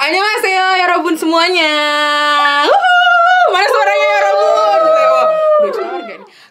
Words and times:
Annyeonghaseyo 0.00 0.80
ya 0.80 0.86
Robun 0.96 1.12
semuanya. 1.12 1.72
Wuhu, 2.64 3.52
mana 3.52 3.68
suaranya 3.68 4.06
ya 4.08 4.20
Robun? 4.24 4.80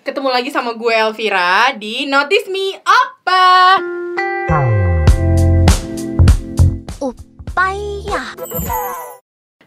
Ketemu 0.06 0.30
lagi 0.30 0.54
sama 0.54 0.78
gue 0.78 0.94
Elvira 0.94 1.74
di 1.74 2.06
Notice 2.06 2.46
Me 2.54 2.78
Apa. 2.86 3.82
Upaya. 7.02 8.38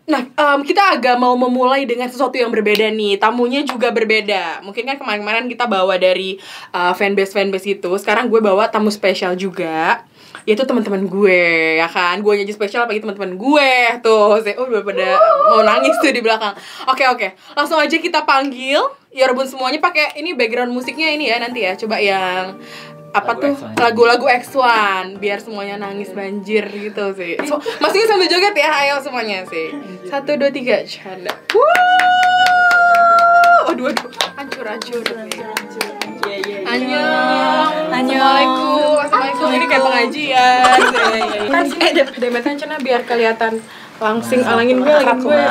Nah, 0.07 0.31
em, 0.31 0.61
kita 0.63 0.95
agak 0.95 1.19
mau 1.19 1.35
memulai 1.35 1.83
dengan 1.83 2.07
sesuatu 2.07 2.39
yang 2.39 2.55
berbeda 2.55 2.87
nih. 2.87 3.19
Tamunya 3.19 3.67
juga 3.67 3.91
berbeda. 3.91 4.63
Mungkin 4.63 4.87
kan 4.87 5.03
kemarin-kemarin 5.03 5.51
kita 5.51 5.67
bawa 5.67 5.99
dari 5.99 6.39
uh, 6.71 6.95
fanbase 6.95 7.35
fanbase 7.35 7.75
itu. 7.75 7.91
Sekarang 7.99 8.31
gue 8.31 8.39
bawa 8.39 8.71
tamu 8.71 8.95
spesial 8.95 9.35
juga. 9.35 10.07
Yaitu 10.43 10.67
teman-teman 10.67 11.07
gue, 11.07 11.79
ya 11.79 11.87
kan? 11.87 12.19
Gue 12.19 12.39
nyanyi 12.39 12.51
spesial 12.51 12.85
apalagi 12.85 13.03
teman-teman 13.03 13.39
gue. 13.39 13.71
Tuh, 14.03 14.43
saya 14.43 14.59
oh, 14.59 14.67
udah 14.67 14.83
pada 14.83 15.09
mau 15.53 15.63
nangis 15.63 15.95
tuh 16.03 16.11
di 16.11 16.19
belakang. 16.19 16.55
Oke, 16.91 17.07
oke. 17.07 17.39
Langsung 17.55 17.79
aja 17.79 17.95
kita 17.95 18.27
panggil. 18.27 18.83
Ya 19.13 19.29
Rebun 19.29 19.45
semuanya 19.45 19.77
pakai 19.77 20.17
ini 20.17 20.33
background 20.33 20.73
musiknya 20.73 21.13
ini 21.13 21.29
ya 21.31 21.37
nanti 21.39 21.63
ya. 21.63 21.77
Coba 21.77 22.01
yang 22.01 22.59
apa 23.13 23.37
Lagu 23.37 23.45
tuh 23.45 23.53
X1. 23.53 23.77
lagu-lagu 23.77 24.25
X1 24.25 25.21
biar 25.21 25.39
semuanya 25.45 25.77
nangis 25.77 26.17
banjir 26.17 26.65
gitu 26.73 27.13
sih. 27.13 27.37
So, 27.45 27.61
masih 27.79 28.09
sambil 28.09 28.25
joget 28.25 28.57
ya, 28.57 28.73
ayo 28.73 28.97
semuanya 29.05 29.45
sih. 29.45 29.69
Satu 30.09 30.33
dua 30.41 30.49
tiga, 30.49 30.81
canda. 30.89 31.37
Wuh, 31.53 33.69
aduh 33.69 33.93
aduh, 33.93 34.09
hancur 34.33 34.65
hancur. 34.65 35.05
Annyeong. 36.23 37.73
Assalamualaikum. 37.91 38.95
Assalamualaikum. 39.03 39.49
Ini 39.53 39.67
kayak 39.67 39.83
pengajian. 39.83 40.79
Kan 41.51 41.65
sini 41.67 41.85
eh 41.91 42.07
demet 42.23 42.45
cenah 42.47 42.79
biar 42.79 43.03
kelihatan 43.03 43.59
langsing 44.03 44.43
alangin 44.43 44.83
gue 44.83 44.91
lagi 44.91 45.15
gue. 45.15 45.43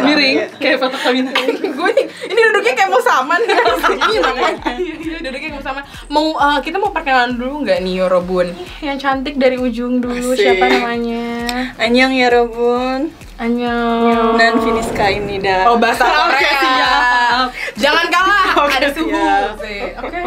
Miring 0.00 0.36
kayak 0.56 0.78
foto 0.80 0.96
kawin. 0.96 1.28
gue 1.76 1.90
nih, 1.92 2.06
ini 2.32 2.40
duduknya 2.40 2.72
kayak 2.72 2.90
mau 2.90 3.02
namanya. 3.04 3.44
Iya, 4.76 5.20
duduknya 5.20 5.40
kayak 5.48 5.54
mau 5.60 5.64
saman. 5.64 5.82
Mau 6.08 6.26
eh, 6.40 6.58
kita 6.64 6.76
mau 6.80 6.90
perkenalan 6.92 7.36
dulu 7.36 7.54
nggak 7.68 7.78
nih 7.84 7.92
Yorobun? 8.00 8.48
Yang 8.80 8.96
cantik 9.04 9.34
dari 9.36 9.56
ujung 9.60 10.00
dulu 10.00 10.32
siapa 10.32 10.72
namanya? 10.72 11.35
Annyeong 11.76 12.12
ya 12.12 12.28
Robun 12.28 13.00
Annyeong. 13.36 14.40
Dan 14.40 14.64
Finiska 14.64 15.12
ini 15.12 15.36
dah 15.36 15.68
Oh 15.68 15.76
bahasa 15.76 16.08
Korea. 16.08 16.24
Oke, 16.26 16.48
siap. 16.56 17.46
Jangan 17.76 18.06
kalah. 18.08 18.48
Oke, 18.64 18.74
Ada 18.80 18.88
suhu. 18.96 19.08
siap. 19.12 19.50
sih. 19.60 19.80
Oke. 19.92 20.20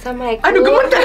Assalamualaikum. 0.00 0.44
Aduh 0.46 0.60
gemeter. 0.62 1.00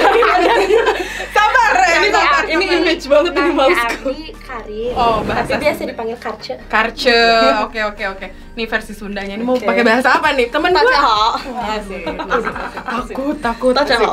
sabar. 1.35 1.71
Ini 1.75 2.07
sabar. 2.13 2.43
Ini 2.45 2.65
image 2.79 3.05
banget 3.09 3.31
ini 3.33 3.51
mousku 3.51 4.07
Abi 4.07 4.17
Karin. 4.37 4.93
Oh, 4.93 5.19
bahasa 5.25 5.51
Tapi 5.51 5.63
biasa 5.65 5.81
dipanggil 5.83 6.17
Karce. 6.21 6.53
Karce. 6.69 7.19
Oke 7.65 7.81
oke 7.83 8.03
oke. 8.13 8.27
Nih 8.55 8.65
versi 8.71 8.95
Sundanya. 8.95 9.35
Ini 9.35 9.43
mau 9.43 9.59
pakai 9.59 9.83
bahasa 9.83 10.15
apa 10.15 10.31
nih? 10.31 10.47
Temen 10.47 10.71
gue. 10.71 10.95
Asik. 11.75 12.07
Takut 13.03 13.35
takut. 13.43 13.75
Asik. 13.75 14.07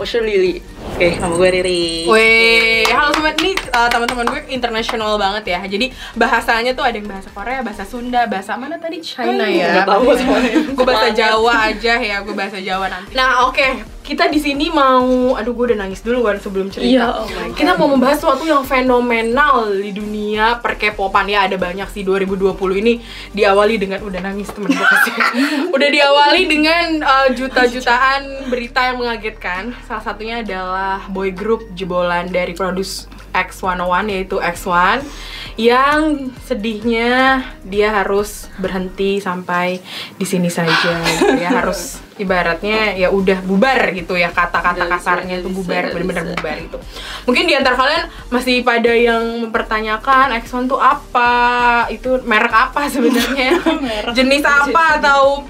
Osho 0.00 0.20
Lili 0.20 0.60
Oke, 0.96 1.20
nama 1.20 1.36
gue 1.36 1.50
Riri 1.60 2.08
Weh, 2.08 2.88
halo 2.88 3.12
sobat 3.12 3.36
ini 3.44 3.52
uh, 3.68 3.84
teman-teman 3.92 4.32
gue 4.32 4.48
internasional 4.48 5.20
banget 5.20 5.52
ya. 5.52 5.60
Jadi 5.68 5.92
bahasanya 6.16 6.72
tuh 6.72 6.88
ada 6.88 6.96
yang 6.96 7.04
bahasa 7.04 7.28
Korea, 7.36 7.60
bahasa 7.60 7.84
Sunda, 7.84 8.24
bahasa 8.24 8.56
mana 8.56 8.80
tadi 8.80 9.04
China 9.04 9.44
ya. 9.44 9.76
Nggak 9.76 9.92
tahu 9.92 10.16
semuanya. 10.16 10.56
gue 10.72 10.86
bahasa 10.88 11.12
Jawa 11.12 11.52
aja 11.68 11.94
ya, 12.00 12.16
gue 12.24 12.32
bahasa 12.32 12.56
Jawa 12.64 12.88
nanti. 12.88 13.12
Nah, 13.12 13.44
oke. 13.44 13.92
Kita 14.06 14.30
di 14.30 14.38
sini 14.38 14.70
mau 14.70 15.34
aduh 15.34 15.50
gue 15.50 15.74
udah 15.74 15.82
nangis 15.82 15.98
dulu 15.98 16.30
kan 16.30 16.38
sebelum 16.38 16.70
cerita. 16.70 16.88
Iya, 16.88 17.06
oh. 17.10 17.26
Kita 17.58 17.74
mau 17.74 17.90
membahas 17.90 18.22
sesuatu 18.22 18.46
yang 18.46 18.62
fenomenal 18.62 19.68
di 19.76 19.90
dunia 19.90 20.62
perkepopan 20.62 21.26
ya 21.26 21.44
ada 21.44 21.58
banyak 21.58 21.90
sih 21.90 22.06
2020 22.06 22.54
ini 22.86 23.02
diawali 23.66 23.82
dengan 23.82 24.00
udah 24.06 24.20
nangis 24.22 24.48
temen 24.54 24.70
gue 24.70 24.86
udah 25.74 25.88
diawali 25.90 26.42
dengan 26.46 26.86
uh, 27.02 27.28
juta-jutaan 27.34 28.46
berita 28.46 28.94
yang 28.94 29.02
mengagetkan. 29.02 29.74
Salah 29.90 30.06
satunya 30.06 30.38
adalah 30.46 31.02
boy 31.10 31.34
group 31.34 31.66
jebolan 31.74 32.30
dari 32.30 32.54
Produce 32.54 33.10
X101 33.34 34.06
yaitu 34.06 34.38
X1 34.38 35.02
yang 35.58 36.30
sedihnya 36.46 37.42
dia 37.66 37.90
harus 37.90 38.46
berhenti 38.62 39.18
sampai 39.18 39.82
di 40.14 40.22
sini 40.22 40.46
saja. 40.46 41.02
Dia 41.34 41.50
harus 41.50 42.05
ibaratnya 42.16 42.96
ya 42.96 43.08
udah 43.12 43.44
bubar 43.44 43.92
gitu 43.92 44.16
ya 44.16 44.32
kata-kata 44.32 44.88
kasarnya 44.88 45.44
itu 45.44 45.48
bubar 45.52 45.92
bisa. 45.92 46.24
bubar 46.24 46.56
itu. 46.56 46.78
Mungkin 47.28 47.44
di 47.44 47.54
antara 47.54 47.76
kalian 47.76 48.04
masih 48.32 48.64
pada 48.64 48.92
yang 48.92 49.44
mempertanyakan 49.48 50.32
X1 50.40 50.64
tuh 50.68 50.80
apa? 50.80 51.32
Itu 51.92 52.24
merek 52.24 52.52
apa 52.52 52.88
sebenarnya? 52.88 53.60
Jenis 54.16 54.44
apa 54.44 55.00
atau 55.00 55.44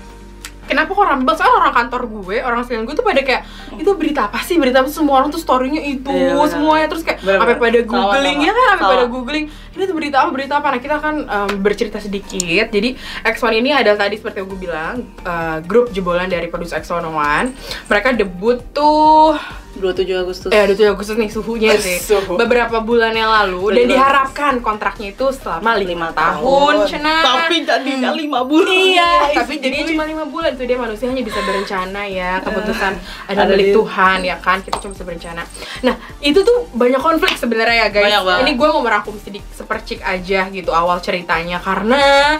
Kenapa 0.66 0.90
kok 0.98 1.06
rame 1.06 1.22
banget? 1.22 1.38
Soalnya 1.38 1.56
orang 1.62 1.74
kantor 1.78 2.02
gue, 2.10 2.36
orang 2.42 2.60
sekalian 2.66 2.84
gue 2.90 2.96
tuh 2.98 3.06
pada 3.06 3.22
kayak 3.22 3.42
itu 3.78 3.90
berita 3.94 4.26
apa 4.26 4.42
sih? 4.42 4.58
Berita 4.58 4.82
apa? 4.82 4.90
Semua 4.90 5.22
orang 5.22 5.30
tuh 5.30 5.38
storynya 5.38 5.78
itu 5.78 6.10
Iya, 6.10 6.34
benar. 6.34 6.50
semuanya 6.50 6.86
terus 6.90 7.02
kayak 7.06 7.22
benar. 7.22 7.54
pada 7.54 7.78
googling 7.86 8.38
ya 8.42 8.50
kan, 8.50 8.74
Sama. 8.74 8.90
pada 8.90 9.04
googling 9.06 9.46
ini 9.76 9.84
tuh 9.84 9.94
berita 9.94 10.16
apa? 10.18 10.30
Berita 10.30 10.54
apa? 10.56 10.68
Nah 10.70 10.80
kita 10.80 10.96
kan 10.96 11.14
em, 11.20 11.50
bercerita 11.60 11.98
sedikit. 11.98 12.66
Jadi 12.66 12.96
X1 13.22 13.52
ini 13.54 13.70
adalah 13.70 14.00
tadi 14.00 14.16
seperti 14.16 14.40
yang 14.40 14.48
gue 14.48 14.60
bilang 14.62 14.94
eh, 15.20 15.58
grup 15.62 15.88
jebolan 15.90 16.26
dari 16.26 16.48
Produce 16.48 16.72
X101. 16.74 17.52
Mereka 17.86 18.08
debut 18.14 18.58
tuh 18.72 19.36
27 19.76 20.08
Agustus 20.16 20.48
Eh, 20.48 20.64
27 20.64 20.88
Agustus 20.88 21.16
nih 21.16 21.28
suhunya 21.28 21.76
sih. 21.76 22.00
Suhu. 22.08 22.40
Beberapa 22.40 22.80
bulan 22.80 23.12
yang 23.12 23.28
lalu 23.28 23.76
dan 23.76 23.84
27 23.84 23.92
diharapkan 23.92 24.52
kontraknya 24.58 25.12
itu 25.12 25.28
selama 25.30 25.76
lima 25.76 25.84
Lima 25.84 26.08
tahun, 26.10 26.72
tahun. 26.80 26.88
Cena. 26.88 27.14
Tapi 27.20 27.56
jadinya 27.60 28.10
5 28.10 28.24
bulan 28.48 28.72
Iya, 28.72 29.10
tapi 29.36 29.60
jadinya 29.60 29.84
cuma 29.86 30.04
lima 30.06 30.24
bulan 30.24 30.56
tuh 30.56 30.64
dia 30.64 30.78
manusia 30.78 31.06
hanya 31.06 31.20
bisa 31.20 31.36
berencana 31.38 32.02
ya 32.04 32.40
keputusan 32.40 32.92
ada 33.28 33.36
ada 33.36 33.52
milik 33.52 33.76
Tuhan 33.76 34.18
ya 34.24 34.36
kan 34.40 34.64
kita 34.64 34.80
cuma 34.80 34.96
bisa 34.96 35.04
berencana. 35.04 35.42
Nah 35.84 35.94
itu 36.18 36.40
tuh 36.40 36.58
banyak 36.72 36.96
konflik 36.98 37.36
sebenarnya 37.36 37.76
ya 37.76 37.88
guys. 37.90 38.08
Ini 38.40 38.52
gue 38.56 38.68
mau 38.70 38.80
merangkum 38.80 39.12
sedikit 39.18 39.52
sepercik 39.66 39.98
aja 40.00 40.46
gitu 40.48 40.70
awal 40.70 41.02
ceritanya. 41.02 41.58
Karena 41.58 42.38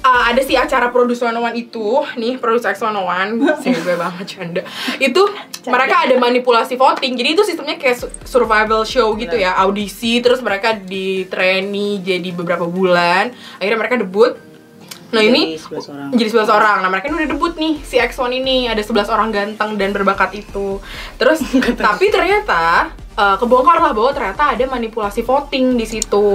uh, 0.00 0.22
ada 0.30 0.38
si 0.40 0.54
acara 0.54 0.94
Produce 0.94 1.26
101 1.26 1.58
itu 1.58 1.86
nih 2.14 2.38
Produce 2.38 2.70
X101 2.70 3.34
sih 3.66 3.74
gue 3.74 3.96
banget 3.98 4.26
canda. 4.38 4.62
Itu 5.02 5.26
mereka 5.66 6.06
ada 6.06 6.14
manipulasi 6.14 6.78
voting. 6.78 7.18
Jadi 7.18 7.28
itu 7.34 7.42
sistemnya 7.42 7.74
kayak 7.74 7.98
su- 7.98 8.14
survival 8.22 8.86
show 8.86 9.10
gitu 9.18 9.34
ya 9.34 9.58
audisi 9.58 10.22
terus 10.22 10.38
mereka 10.38 10.78
di 10.78 11.26
trainee 11.26 11.98
jadi 11.98 12.30
beberapa 12.30 12.64
bulan. 12.64 13.34
Akhirnya 13.58 13.78
mereka 13.78 13.98
debut. 13.98 14.38
Nah 15.08 15.24
ini 15.24 15.56
Jadi 15.56 15.72
11 15.72 15.88
orang. 15.88 16.08
jadi 16.12 16.28
11 16.36 16.52
orang. 16.52 16.76
Nah, 16.84 16.90
mereka 16.92 17.08
ini 17.08 17.16
udah 17.16 17.30
debut 17.32 17.52
nih 17.56 17.74
si 17.80 17.96
X1 17.96 18.28
ini. 18.28 18.68
Ada 18.68 18.84
11 18.84 19.08
orang 19.08 19.28
ganteng 19.32 19.80
dan 19.80 19.88
berbakat 19.96 20.36
itu. 20.36 20.84
Terus 21.16 21.40
tapi 21.80 22.12
ternyata 22.12 22.92
eh, 23.18 23.36
kebongkar 23.42 23.82
lah 23.82 23.90
bahwa 23.90 24.10
ternyata 24.14 24.54
ada 24.54 24.64
manipulasi 24.70 25.26
voting 25.26 25.74
di 25.74 25.86
situ. 25.86 26.30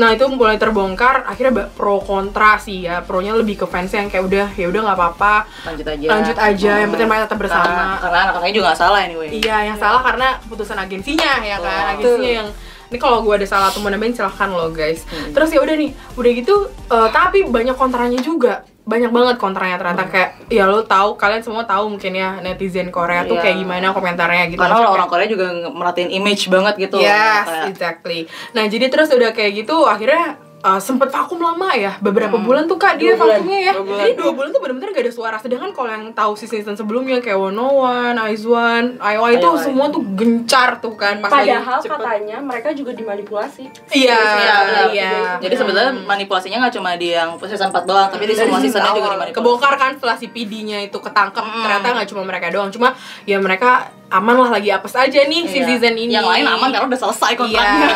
Nah, 0.00 0.08
itu 0.16 0.24
mulai 0.32 0.56
terbongkar 0.56 1.28
akhirnya 1.28 1.68
pro 1.76 2.00
kontra 2.00 2.56
sih 2.56 2.88
ya. 2.88 3.04
Pronya 3.04 3.36
lebih 3.36 3.60
ke 3.60 3.66
fans 3.68 3.92
yang 3.92 4.08
kayak 4.08 4.24
udah 4.24 4.46
ya 4.56 4.66
udah 4.72 4.80
nggak 4.80 4.98
apa-apa. 4.98 5.34
Lanjut 5.68 5.86
aja 5.86 6.06
Lanjut 6.08 6.36
aja, 6.40 6.72
yang 6.80 6.90
penting 6.90 7.08
mereka 7.08 7.24
tetap 7.28 7.38
bersama. 7.38 7.68
Karena, 7.68 7.96
karena 8.00 8.18
anak-anaknya 8.28 8.54
juga 8.56 8.66
gak 8.72 8.80
salah 8.80 9.00
anyway 9.04 9.28
Iya, 9.28 9.56
yang 9.68 9.78
salah 9.78 10.00
karena 10.00 10.28
keputusan 10.40 10.78
agensinya 10.80 11.32
ya 11.44 11.56
kan. 11.60 11.82
Agensinya 11.94 12.32
yang 12.42 12.48
ini 12.92 12.98
kalau 13.02 13.26
gue 13.26 13.34
ada 13.34 13.48
salah 13.48 13.68
atau 13.74 13.82
mau 13.82 13.90
nambahin 13.90 14.14
silahkan 14.14 14.48
lo 14.54 14.70
guys. 14.70 15.02
Hmm. 15.08 15.34
Terus 15.34 15.50
ya 15.50 15.60
udah 15.60 15.74
nih, 15.74 15.90
udah 16.14 16.30
gitu 16.30 16.54
eh, 16.70 17.08
tapi 17.10 17.44
banyak 17.48 17.76
kontranya 17.76 18.20
juga. 18.22 18.62
Banyak 18.84 19.10
banget 19.10 19.36
kontranya 19.36 19.80
ternyata 19.80 20.04
kayak 20.06 20.30
ya 20.46 20.68
lo 20.68 20.84
tahu 20.84 21.16
kalian 21.16 21.40
semua 21.40 21.64
tahu 21.64 21.88
mungkin 21.88 22.12
ya 22.12 22.36
netizen 22.38 22.92
Korea 22.92 23.24
tuh 23.24 23.34
Iya. 23.34 23.42
kayak 23.42 23.56
gimana 23.58 23.86
komentarnya 23.90 24.44
gitu. 24.46 24.60
Karena 24.60 24.84
orang 24.86 25.08
Korea 25.08 25.24
juga 25.24 25.48
merhatiin 25.66 26.12
image 26.12 26.46
banget 26.46 26.76
gitu 26.78 27.00
Yes, 27.00 27.48
Kayak- 27.48 27.66
exactly. 27.72 28.20
Nah, 28.52 28.64
jadi 28.64 28.86
terus 28.86 29.08
udah 29.08 29.32
kayak 29.32 29.64
gitu 29.64 29.72
akhirnya 29.82 30.36
uh, 30.64 30.78
sempet 30.78 31.06
vakum 31.06 31.36
lama 31.36 31.68
ya 31.70 31.92
beberapa 31.98 32.32
Hmm. 32.32 32.42
bulan 32.42 32.64
tuh 32.64 32.74
kak 32.74 32.96
dia 32.96 33.12
Dua 33.12 33.20
bulan. 33.20 33.36
vakumnya 33.36 33.60
ya 33.60 33.72
Dua 33.72 33.84
bulan. 33.84 34.00
jadi 34.00 34.12
dua 34.16 34.32
bulan 34.32 34.48
tuh 34.48 34.60
bener-bener 34.60 34.88
gak 34.90 35.04
ada 35.04 35.12
suara 35.12 35.36
sedangkan 35.36 35.70
kalau 35.70 35.90
yang 35.90 36.04
tahu 36.10 36.32
season 36.32 36.52
season 36.56 36.74
sebelumnya 36.74 37.18
kayak 37.18 37.36
One 37.36 37.52
One, 37.54 38.16
Aizwan, 38.16 38.96
IOI 38.96 39.36
itu 39.36 39.48
semua 39.60 39.86
tuh 39.88 40.00
gencar 40.08 40.78
tuh 40.78 40.94
kan 40.94 41.18
pas 41.18 41.28
lagi 41.30 41.52
Padahal 41.52 41.78
cepet. 41.78 41.98
katanya 41.98 42.36
mereka 42.40 42.68
juga 42.72 42.90
dimanipulasi. 42.92 43.64
iya 43.92 44.16
Iya, 44.16 44.54
benar. 44.64 44.86
iya 44.90 45.12
Jadi 45.38 45.54
sebenarnya 45.54 45.92
manipulasinya 46.00 46.56
nggak 46.60 46.74
cuma 46.74 46.94
di 46.94 47.10
yang 47.10 47.36
season 47.38 47.68
4 47.68 47.84
doang, 47.84 48.08
tapi 48.08 48.24
di 48.24 48.32
semua 48.32 48.56
seasonnya 48.56 48.92
juga 48.92 49.12
dimanipulasi. 49.12 49.36
kebongkar 49.36 49.74
kan 49.74 49.90
setelah 49.92 50.16
si 50.16 50.26
PD-nya 50.26 50.80
itu 50.80 50.96
ketangkep 50.96 51.42
Mm. 51.44 51.60
ternyata 51.60 51.86
nggak 51.92 52.08
cuma 52.08 52.22
mereka 52.22 52.46
doang 52.48 52.70
cuma 52.70 52.88
ya 53.22 53.36
mereka 53.36 53.70
aman 54.08 54.36
lah 54.38 54.50
lagi 54.52 54.70
apes 54.70 54.94
aja 54.94 55.20
nih 55.22 55.42
si 55.44 55.58
Iya. 55.58 55.66
season 55.68 55.94
ini 55.94 56.14
Yang 56.14 56.28
lain 56.30 56.44
aman 56.48 56.68
karena 56.70 56.86
udah 56.86 57.00
selesai 57.00 57.32
kontraknya. 57.34 57.88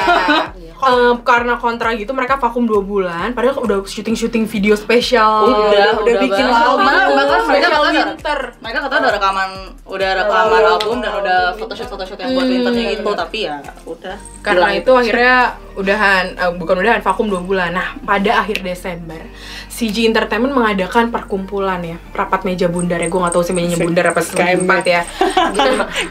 Iya. 0.53 0.67
eh, 0.79 1.15
karena 1.27 1.55
kontra 1.59 1.91
gitu 1.99 2.15
mereka 2.15 2.39
vakum 2.39 2.65
dua 2.65 2.81
bulan 2.81 3.35
padahal 3.35 3.63
udah 3.63 3.79
syuting 3.85 4.15
syuting 4.15 4.45
video 4.47 4.75
spesial. 4.79 5.47
Udah 5.49 5.59
udah 5.69 5.89
udah 6.05 6.15
bikin 6.23 6.47
album. 6.47 6.87
Bahkan 7.19 7.41
mereka 7.51 7.69
katanya 7.73 8.03
winter. 8.15 8.41
mereka 8.63 8.79
katanya 8.87 9.01
udah 9.03 9.15
rekaman 9.19 9.51
udah 9.89 10.11
rekaman 10.25 10.63
album 10.65 10.97
dan 11.03 11.13
udah 11.19 11.39
photoshoot 11.59 11.89
photoshoot 11.91 12.19
yang 12.23 12.31
buat 12.35 12.47
winternya 12.47 12.85
gitu 12.95 13.11
tapi 13.15 13.39
ya 13.47 13.57
udah. 13.87 14.17
Karena 14.43 14.69
itu. 14.75 14.93
akhirnya 14.95 15.37
udahan 15.79 16.35
eh, 16.35 16.53
bukan 16.59 16.75
udahan 16.83 17.01
vakum 17.01 17.31
dua 17.31 17.41
bulan. 17.41 17.71
Nah 17.71 17.95
pada 18.03 18.43
akhir 18.43 18.67
Desember 18.67 19.23
CG 19.71 20.11
Entertainment 20.11 20.51
mengadakan 20.51 21.15
perkumpulan 21.15 21.79
ya 21.87 21.97
rapat 22.11 22.43
meja 22.43 22.67
bundar 22.67 22.99
ya. 22.99 23.07
Gue 23.07 23.21
nggak 23.23 23.35
tahu 23.39 23.45
sih 23.47 23.55
mejanya 23.55 23.79
bundar 23.79 24.05
apa 24.11 24.21
empat 24.59 24.85
ya. 24.85 25.03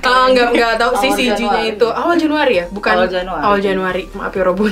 Eh, 0.08 0.26
nggak 0.34 0.56
nggak 0.56 0.80
tahu 0.80 0.94
sih 1.04 1.12
CG-nya 1.14 1.76
itu. 1.76 1.88
Awal 1.88 2.16
Januari 2.16 2.64
ya? 2.64 2.66
Bukan 2.72 2.96
Awal 2.96 3.10
Januari. 3.12 3.44
awal 3.44 3.60
Januari. 3.60 4.04
Maaf 4.16 4.34
ya 4.34 4.44
Robun. 4.48 4.72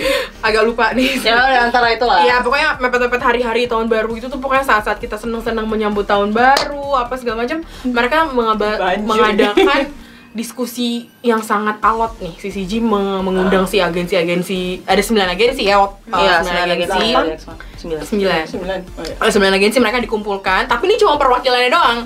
Agak 0.46 0.62
lupa 0.66 0.90
nih. 0.92 1.22
Ya 1.22 1.38
udah 1.38 1.60
antara 1.70 1.86
itu 1.94 2.02
lah 2.02 2.26
Iya 2.26 2.42
pokoknya 2.42 2.82
mepet-mepet 2.82 3.22
hari-hari 3.22 3.62
tahun 3.70 3.86
baru 3.86 4.12
itu 4.18 4.26
tuh 4.26 4.42
pokoknya 4.42 4.66
saat-saat 4.66 4.98
kita 4.98 5.14
seneng-seneng 5.16 5.64
menyambut 5.70 6.04
tahun 6.04 6.34
baru 6.34 6.98
apa 6.98 7.14
segala 7.14 7.46
macam 7.46 7.62
mereka 7.86 8.26
mengadakan 8.32 9.80
diskusi 10.32 11.12
yang 11.20 11.44
sangat 11.44 11.76
alot 11.84 12.16
nih. 12.16 12.32
Si 12.40 12.48
CG 12.48 12.80
meng- 12.80 13.20
mengundang 13.20 13.68
si 13.68 13.84
agensi-agensi 13.84 14.88
ada 14.88 14.98
sembilan 15.04 15.28
agensi 15.36 15.62
ya 15.68 15.76
uh, 15.76 15.92
iya 16.16 16.40
sembilan 16.40 16.42
sembilan 16.42 16.68
agensi. 16.72 16.98
agensi. 17.12 17.46
Sembilan. 17.76 18.02
Sembilan. 18.02 18.42
Sembilan. 18.48 18.78
Oh, 18.96 19.02
iya. 19.04 19.14
ada 19.20 19.30
sembilan 19.30 19.54
agensi 19.60 19.78
mereka 19.82 19.98
dikumpulkan 20.00 20.60
tapi 20.72 20.82
ini 20.88 20.96
cuma 20.96 21.20
perwakilannya 21.20 21.70
doang. 21.70 21.98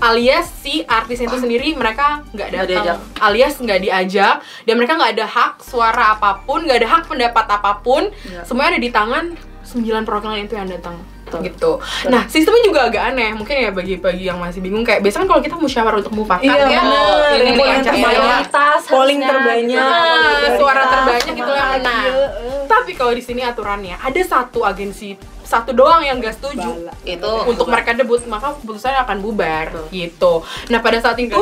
Alias 0.00 0.46
si 0.60 0.84
artisnya 0.84 1.32
itu 1.32 1.38
sendiri 1.40 1.72
mereka 1.72 2.20
nggak 2.36 2.48
datang. 2.52 2.68
diajak. 2.68 2.96
alias 3.24 3.54
nggak 3.56 3.80
diajak. 3.80 4.34
Dan 4.68 4.74
mereka 4.76 4.92
nggak 5.00 5.12
ada 5.16 5.26
hak 5.26 5.52
suara 5.64 6.20
apa 6.20 6.44
pun 6.44 6.68
nggak 6.68 6.78
ada 6.84 6.88
hak 6.88 7.02
pendapat 7.08 7.46
apa 7.48 7.80
pun. 7.80 8.12
Iya. 8.28 8.44
semuanya 8.44 8.76
ada 8.76 8.80
di 8.80 8.90
tangan 8.92 9.24
sembilan 9.64 10.02
perwakilan 10.04 10.44
itu 10.44 10.54
yang 10.58 10.68
datang 10.68 10.98
Betul. 11.30 11.46
gitu. 11.46 11.72
Nah, 12.08 12.22
sistemnya 12.26 12.62
juga 12.64 12.80
agak 12.86 13.02
aneh. 13.06 13.30
Mungkin 13.30 13.54
ya 13.54 13.70
bagi-bagi 13.70 14.24
yang 14.26 14.36
masih 14.36 14.58
bingung 14.58 14.82
kayak 14.82 15.00
biasanya 15.00 15.22
kan 15.22 15.28
kalau 15.28 15.42
kita 15.42 15.56
musyawarah 15.56 15.98
untuk 16.00 16.14
mufakat 16.14 16.42
Iya, 16.42 16.56
ya. 16.66 16.80
bener. 16.82 17.30
Ini 17.30 17.50
Polling 17.52 17.70
yang 17.70 17.80
terbanyak. 17.80 17.84
terbanyak. 17.86 18.20
Mayoritas 18.20 18.80
Polling 18.84 19.20
terbanyak. 19.22 19.78
Nah, 19.80 20.50
suara 20.56 20.82
terbanyak 20.84 21.34
itu 21.36 21.52
yang 21.52 21.70
menang. 21.72 22.04
iya. 22.04 22.26
Tapi 22.66 22.90
kalau 22.92 23.12
di 23.12 23.20
sini 23.20 23.42
aturannya 23.42 23.94
ada 23.96 24.20
satu 24.20 24.62
agensi 24.62 25.14
satu 25.42 25.74
doang 25.74 25.98
yang 25.98 26.22
gak 26.22 26.38
setuju 26.38 26.86
Bala. 26.86 26.94
itu 27.02 27.32
untuk 27.44 27.66
mereka 27.66 27.90
debut 27.90 28.22
maka 28.24 28.54
keputusannya 28.54 29.02
akan 29.02 29.18
bubar 29.18 29.66
gitu. 29.90 30.46
Nah 30.70 30.78
pada 30.78 31.02
saat 31.02 31.18
itu 31.18 31.34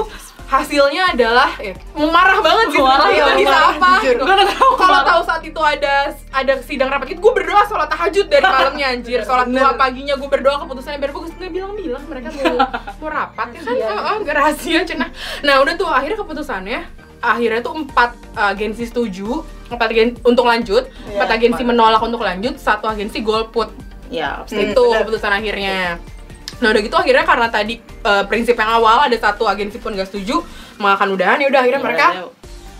hasilnya 0.48 1.12
adalah 1.12 1.52
ya, 1.60 1.76
marah 1.92 2.40
banget 2.40 2.66
sih 2.72 2.80
Marah, 2.80 3.12
ya, 3.12 3.36
bisa 3.36 3.52
marah, 3.52 4.48
apa 4.48 4.74
kalau 4.80 5.00
tahu 5.04 5.20
saat 5.28 5.42
itu 5.44 5.60
ada 5.60 6.16
ada 6.32 6.52
sidang 6.64 6.88
rapat 6.88 7.12
itu 7.12 7.20
gue 7.20 7.34
berdoa 7.36 7.68
sholat 7.68 7.92
tahajud 7.92 8.32
dari 8.32 8.48
malamnya 8.56 8.86
anjir. 8.96 9.20
Sholat 9.28 9.52
dua 9.52 9.76
paginya 9.76 10.16
gue 10.16 10.28
berdoa 10.28 10.56
keputusannya 10.64 10.98
biar 11.04 11.12
bagus. 11.12 11.32
Nggak 11.36 11.52
bilang-bilang 11.52 12.02
mereka 12.08 12.28
mau 12.32 12.64
mau 12.96 13.08
rapat 13.12 13.48
ya 13.52 13.60
kan? 13.60 13.74
Oh, 13.76 14.00
oh, 14.08 14.16
nggak 14.24 14.36
rahasia 14.40 14.80
cenah 14.88 15.10
nah 15.44 15.60
udah 15.60 15.74
tuh 15.76 15.88
akhirnya 15.88 16.16
keputusannya 16.16 16.80
akhirnya 17.20 17.60
tuh 17.60 17.74
empat 17.84 18.10
agensi 18.38 18.88
setuju 18.88 19.44
empat 19.68 19.88
agensi 19.92 20.16
untuk 20.24 20.48
lanjut. 20.48 20.88
Empat 21.12 21.28
agensi 21.28 21.60
menolak 21.60 22.00
untuk 22.00 22.24
lanjut 22.24 22.56
satu 22.56 22.88
agensi 22.88 23.20
golput. 23.20 23.68
Ya 24.08 24.48
itu 24.48 24.80
keputusan 24.80 25.28
akhirnya 25.28 26.00
nah 26.58 26.74
udah 26.74 26.82
gitu 26.82 26.96
akhirnya 26.96 27.22
karena 27.22 27.48
tadi 27.52 27.78
eh, 27.82 28.24
prinsip 28.26 28.58
yang 28.58 28.80
awal 28.80 29.06
ada 29.06 29.14
satu 29.14 29.46
agensi 29.46 29.78
pun 29.78 29.94
gak 29.94 30.10
setuju 30.10 30.42
mengakan 30.78 31.14
udahan. 31.14 31.38
Ya 31.42 31.48
udah 31.50 31.60
akhirnya 31.62 31.82
mereka 31.82 32.06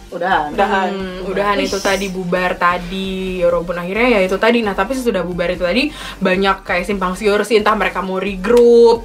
udah 0.09 0.49
Udahan. 0.56 0.88
Hmm, 0.88 1.29
udahan 1.29 1.59
itu 1.61 1.76
tadi 1.85 2.09
bubar 2.09 2.56
tadi. 2.56 3.44
Robun 3.44 3.76
akhirnya 3.76 4.17
ya 4.17 4.20
itu 4.25 4.41
tadi. 4.41 4.65
Nah 4.65 4.73
tapi 4.73 4.97
sesudah 4.97 5.20
bubar 5.20 5.53
itu 5.53 5.69
tadi 5.69 5.93
banyak 6.17 6.65
kayak 6.65 6.88
simpang 6.88 7.12
siur 7.12 7.44
sih. 7.44 7.61
Entah 7.61 7.76
mereka 7.76 8.00
mau 8.00 8.17
regroup 8.17 9.05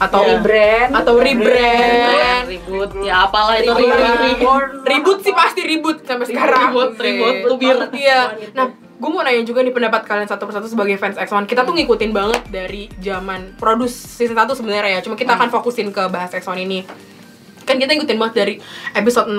atau 0.00 0.24
Iya. 0.24 0.40
Rebrand. 0.40 0.90
atau 0.96 1.14
rebrand 1.20 2.44
ribut 2.48 2.90
ya 3.04 3.28
apalah 3.28 3.60
itu. 3.60 3.68
Ribut. 3.68 4.64
ribut 4.88 5.18
sih 5.20 5.34
pasti 5.36 5.60
ribut 5.60 6.08
sampai 6.08 6.24
sekarang. 6.24 6.72
Ribut, 6.72 6.90
ribut, 6.96 7.34
tubir. 7.44 7.76
iya. 8.00 8.32
Nah 8.56 8.89
gue 9.00 9.08
mau 9.08 9.22
nanya 9.22 9.40
juga 9.40 9.60
nih 9.60 9.72
pendapat 9.72 10.04
kalian 10.04 10.28
satu 10.28 10.44
persatu 10.44 10.66
sebagai 10.66 10.94
fans 10.94 11.16
X1 11.16 11.44
kita 11.44 11.64
tuh 11.64 11.72
ngikutin 11.72 12.10
banget 12.10 12.42
dari 12.46 12.92
zaman 12.98 13.56
produce 13.56 13.96
season 13.96 14.36
1 14.36 14.44
sebenarnya 14.52 14.90
ya. 14.90 15.00
Cuma 15.00 15.14
kita 15.14 15.32
akan 15.32 15.48
fokusin 15.48 15.88
ke 15.88 16.04
bahas 16.06 16.28
X1 16.28 16.52
ini. 16.60 16.84
Kan 17.62 17.78
kita 17.78 17.90
ngikutin 17.90 18.18
banget 18.18 18.34
dari 18.36 18.54
episode 18.92 19.30
00 19.30 19.38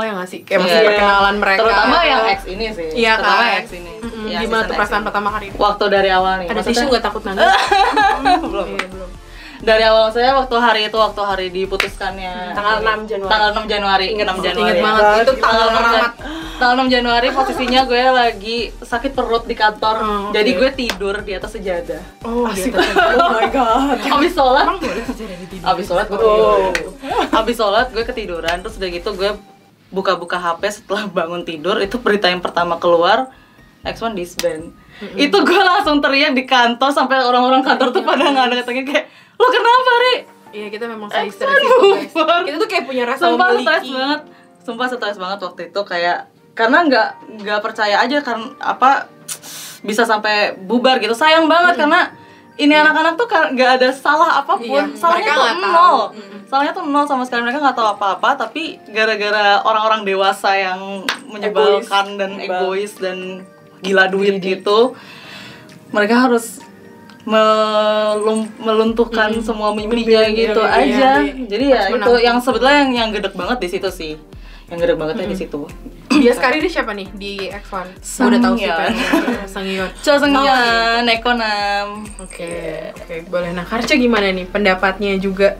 ya 0.00 0.12
nggak 0.14 0.28
sih? 0.28 0.40
Kayak 0.42 0.58
masih 0.60 0.76
Iya. 0.76 0.86
perkenalan 0.86 1.36
mereka. 1.36 1.60
Terutama 1.60 1.96
yang 2.04 2.22
X 2.28 2.40
ini 2.46 2.64
sih. 2.70 2.88
Iya 2.94 3.12
terutama 3.16 3.42
kan? 3.42 3.58
X 3.58 3.66
ini. 3.72 3.92
Mm-mm, 3.98 4.24
Ya, 4.26 4.38
gimana 4.38 4.62
tuh 4.62 4.74
perasaan 4.74 5.02
pertama 5.02 5.28
kali 5.28 5.44
itu? 5.48 5.56
Waktu 5.56 5.84
dari 5.88 6.10
awal 6.10 6.32
nih 6.38 6.46
ada 6.46 6.62
tisu 6.62 6.84
nggak 6.86 7.02
takut 7.02 7.22
nangis? 7.24 7.42
Belum 8.44 8.68
Iya, 8.70 8.86
belum. 8.86 9.10
Dari 9.60 9.84
awal 9.84 10.08
saya 10.08 10.32
waktu 10.34 10.56
hari 10.56 10.80
itu 10.86 10.96
waktu 10.96 11.20
hari 11.20 11.46
diputuskannya. 11.50 12.56
Tanggal 12.56 12.80
6 12.80 13.04
Januari. 13.04 13.28
tanggal 13.28 13.48
6 13.52 13.64
Januari. 13.66 14.06
Ingat 14.08 14.26
6 14.26 14.30
banget, 14.30 14.46
Januari. 14.46 14.62
ingat 14.62 14.76
banget. 14.80 15.02
Itu 15.20 15.32
tanggal 15.36 15.66
tanggal 15.66 15.68
6 15.68 15.76
keramat 15.84 16.12
tanggal 16.60 16.84
6 16.84 16.92
Januari 16.92 17.28
posisinya 17.32 17.80
gue 17.82 18.02
lagi 18.06 18.58
sakit 18.76 19.10
perut 19.10 19.48
di 19.48 19.56
kantor. 19.56 19.96
Oh, 19.96 20.06
oke. 20.28 20.36
jadi 20.36 20.50
gue 20.52 20.70
tidur 20.76 21.16
di 21.18 21.32
atas 21.32 21.56
sejadah. 21.56 22.02
Oh 22.22 22.44
Asik. 22.44 22.76
Oh 22.76 23.32
my 23.32 23.48
god. 23.48 23.96
abis 24.14 24.32
sholat. 24.32 24.64
Emang 24.68 24.78
boleh 24.78 25.04
tidur? 25.08 25.64
Abis 25.64 25.84
sholat 25.88 26.06
gue 26.06 26.18
Oh. 26.20 26.68
abis 27.34 27.56
sholat 27.56 27.86
gue 27.88 28.04
ketiduran. 28.04 28.60
Terus 28.60 28.76
udah 28.76 28.90
gitu 28.92 29.10
gue 29.16 29.30
buka-buka 29.88 30.36
HP 30.36 30.62
setelah 30.70 31.08
bangun 31.08 31.42
tidur. 31.42 31.80
Itu 31.80 31.96
berita 31.98 32.28
yang 32.28 32.38
pertama 32.38 32.76
keluar 32.76 33.32
X1 33.80 34.12
disband 34.12 34.76
itu 35.16 35.32
gue 35.32 35.62
langsung 35.64 35.96
teriak 35.98 36.36
di 36.36 36.44
kantor 36.44 36.92
sampai 36.92 37.24
orang-orang 37.24 37.64
kantor 37.64 37.88
tuh 37.88 38.04
pada 38.04 38.20
nggak 38.20 38.52
ada 38.52 38.56
katanya 38.60 38.84
kayak 38.84 39.04
lo 39.34 39.48
kenapa 39.48 39.92
Ri? 39.96 40.14
Iya 40.50 40.66
kita 40.68 40.84
memang 40.84 41.08
sehisteris 41.08 41.56
itu 41.56 41.76
guys. 41.88 42.12
Kita 42.44 42.56
tuh 42.60 42.68
kayak 42.68 42.84
punya 42.84 43.08
rasa 43.08 43.32
Sumpah 43.32 43.48
stres 43.56 43.64
memiliki. 43.80 43.96
banget. 43.96 44.20
Sumpah 44.60 44.86
stres 44.92 45.16
banget 45.16 45.38
waktu 45.40 45.60
itu 45.72 45.80
kayak 45.80 46.18
Karena 46.60 46.78
nggak 46.84 47.08
nggak 47.40 47.60
percaya 47.64 47.96
aja 48.04 48.20
karena 48.20 48.52
apa 48.60 49.08
bisa 49.80 50.04
sampai 50.04 50.60
bubar 50.60 51.00
gitu. 51.00 51.16
Sayang 51.16 51.48
banget 51.48 51.80
karena 51.80 52.12
ini 52.60 52.76
anak-anak 52.76 53.16
tuh 53.16 53.24
kan 53.24 53.56
nggak 53.56 53.80
ada 53.80 53.88
salah 53.96 54.44
apa 54.44 54.60
pun. 54.60 54.92
Iya, 54.92 55.00
salahnya 55.00 55.32
tuh 55.32 55.48
nol. 55.64 55.98
Mm-mm. 56.12 56.38
salahnya 56.44 56.72
tuh 56.76 56.84
nol 56.84 57.08
sama 57.08 57.24
sekali. 57.24 57.48
Mereka 57.48 57.64
nggak 57.64 57.76
tahu 57.80 57.88
apa-apa 57.96 58.36
tapi 58.36 58.76
gara-gara 58.92 59.64
orang-orang 59.64 60.04
dewasa 60.04 60.52
yang 60.52 61.08
menyebalkan 61.24 62.20
dan 62.20 62.36
Egois. 62.36 62.44
egois 62.44 62.92
dan 63.00 63.18
gila 63.80 64.12
duit 64.12 64.44
gitu 64.44 64.92
mereka 65.88 66.28
harus 66.28 66.60
melum- 67.24 68.52
meluntuhkan 68.60 69.32
semua 69.40 69.72
mimpinya 69.72 70.24
gitu 70.30 70.60
iya, 70.60 70.76
aja. 70.76 71.10
iya. 71.24 71.46
jadi 71.48 71.64
ya 71.64 71.82
itu 71.88 72.12
menang. 72.12 72.20
yang 72.20 72.38
sebetulnya 72.40 72.76
yang 72.84 72.92
yang 72.92 73.10
gedek 73.14 73.34
banget 73.34 73.58
di 73.60 73.68
situ 73.72 73.88
sih. 73.88 74.12
Yang 74.68 74.78
gedek 74.86 74.96
bangetnya 75.00 75.26
di 75.26 75.38
situ 75.38 75.66
Dia 76.20 76.32
sekali 76.36 76.56
dia 76.60 76.70
siapa 76.70 76.92
nih 76.92 77.08
di 77.16 77.32
X1? 77.48 77.86
Gua 77.96 78.26
udah 78.28 78.40
tahu 78.44 78.54
sih 78.60 78.68
kan. 78.68 78.92
Sangyeon. 78.92 79.48
Sangyeon. 79.48 79.90
Cho 80.04 80.12
Seungyeon, 80.20 81.00
Nekonam 81.08 82.04
Oke, 82.20 82.52
oke, 82.92 83.14
boleh. 83.32 83.50
Nah, 83.56 83.64
Karca 83.64 83.96
gimana 83.96 84.28
nih 84.28 84.44
pendapatnya 84.44 85.16
juga? 85.16 85.56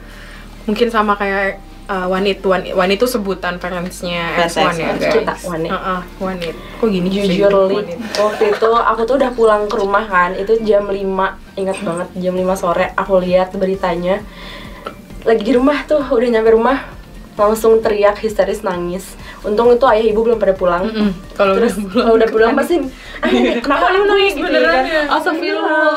Mungkin 0.69 0.93
sama 0.93 1.17
kayak 1.17 1.57
uh, 1.89 2.07
Wanit, 2.07 2.39
Wanit, 2.45 2.77
Wanit 2.77 3.01
itu 3.01 3.09
sebutan 3.09 3.57
fansnya 3.57 4.37
Fans 4.37 4.53
X1 4.53 4.77
ya, 4.77 4.87
X1. 4.93 5.01
guys. 5.01 5.13
Kita 5.17 5.33
Wanit. 5.49 5.69
Heeh, 5.73 6.01
Wanit. 6.21 6.55
Kok 6.77 6.87
gini? 6.87 7.07
Jujurly, 7.09 7.75
Wanit? 7.81 7.97
waktu 8.15 8.43
itu 8.53 8.69
aku 8.69 9.01
tuh 9.09 9.15
udah 9.17 9.31
pulang 9.33 9.65
ke 9.65 9.75
rumah 9.75 10.05
kan 10.05 10.31
Itu 10.37 10.61
jam 10.61 10.85
5, 10.87 10.95
ingat 11.57 11.77
banget 11.81 12.07
jam 12.21 12.33
5 12.37 12.53
sore 12.53 12.85
Aku 12.95 13.17
lihat 13.17 13.51
beritanya 13.57 14.21
Lagi 15.25 15.41
di 15.41 15.53
rumah 15.53 15.85
tuh, 15.85 16.01
udah 16.01 16.29
nyampe 16.29 16.53
rumah 16.53 17.00
Langsung 17.33 17.79
teriak 17.79 18.17
histeris 18.17 18.61
nangis 18.61 19.15
Untung 19.41 19.69
itu 19.69 19.81
ayah 19.87 20.05
ibu 20.05 20.21
belum 20.21 20.37
pada 20.37 20.51
pulang 20.51 20.85
Mm-mm. 20.85 21.09
Kalau 21.33 21.55
Terus 21.55 21.73
udah 21.73 21.83
pulang. 21.83 21.97
kalau 21.97 22.13
udah 22.15 22.29
pulang 22.29 22.53
pasti 22.53 22.75
"Ah, 23.23 23.27
ini 23.27 23.49
kenapa 23.57 23.85
lu 23.89 24.03
nangis 24.05 24.33
gitu 24.33 24.43
beneran 24.43 24.69
kan 24.71 24.83
ya? 24.85 25.01
Astagfirullah 25.09 25.93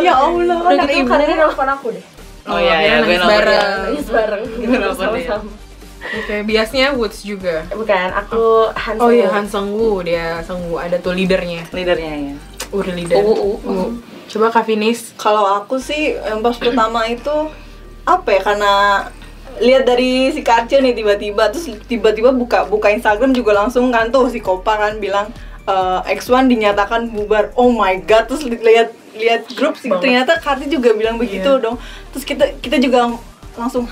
Ya 0.00 0.12
Allah, 0.14 0.58
Udah 0.58 0.74
anak 0.74 0.86
gitu 0.86 1.00
ibu. 1.00 1.08
Kak 1.08 1.18
Riri 1.18 1.34
nelfon 1.34 1.68
aku 1.68 1.88
deh 1.90 2.04
Oh 2.44 2.58
iya, 2.58 2.76
iya, 2.78 2.94
gue 3.00 3.14
nangis 3.14 3.24
bareng. 3.24 3.72
Nangis 3.82 4.06
bareng 4.06 4.42
gitu 4.54 4.68
Nelfon 4.70 5.08
dia. 5.10 5.24
sama-sama 5.24 5.52
Oke, 6.04 6.36
biasanya 6.44 6.92
Woods 6.92 7.24
juga. 7.24 7.64
Bukan, 7.70 8.08
aku 8.12 8.42
Han 8.70 8.96
Oh 8.98 9.08
iya. 9.08 9.24
Han 9.30 9.46
Sung 9.46 9.72
Woo 9.72 10.00
dia 10.00 10.36
Sung 10.40 10.60
Woo 10.66 10.76
ada 10.76 10.98
tuh 10.98 11.12
leadernya. 11.12 11.64
leadernya 11.70 12.12
ya 12.12 12.34
Udah 12.70 12.92
leader. 12.92 13.16
Uh, 13.16 13.24
uh, 13.24 13.38
uh. 13.56 13.56
Uh. 13.64 13.88
Coba 14.26 14.50
Kak 14.50 14.64
Finis. 14.64 15.14
Kalau 15.14 15.48
aku 15.54 15.78
sih 15.78 16.12
yang 16.14 16.40
pas 16.40 16.52
pertama 16.54 17.06
itu 17.06 17.32
apa 18.04 18.28
ya 18.28 18.40
karena 18.42 18.72
lihat 19.56 19.84
dari 19.84 20.30
si 20.30 20.40
Karcia 20.40 20.78
nih 20.78 20.92
tiba-tiba 20.92 21.46
terus 21.48 21.66
tiba-tiba 21.82 22.30
buka 22.30 22.64
buka 22.64 22.88
Instagram 22.88 23.30
juga 23.30 23.54
langsung 23.54 23.88
kan 23.88 24.08
tuh 24.08 24.26
si 24.26 24.38
Kopa 24.38 24.74
kan 24.76 24.98
bilang 24.98 25.30
eh, 25.64 26.00
X1 26.12 26.46
dinyatakan 26.46 27.08
bubar. 27.08 27.54
Oh 27.54 27.68
my 27.68 28.02
god, 28.02 28.26
terus 28.26 28.42
li- 28.42 28.58
lihat 28.58 28.90
lihat 29.14 29.46
grup 29.50 29.74
sih 29.74 29.94
ternyata 29.94 30.36
Karti 30.36 30.66
juga 30.66 30.90
bilang 30.90 31.14
begitu 31.14 31.46
Iya. 31.48 31.62
dong. 31.62 31.76
Terus 32.10 32.24
kita 32.24 32.44
kita 32.58 32.76
juga 32.78 33.14
langsung 33.54 33.86